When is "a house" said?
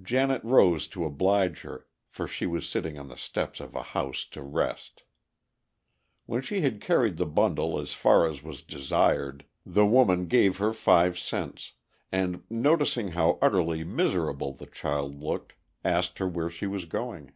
3.74-4.24